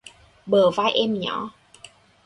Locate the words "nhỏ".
1.19-1.49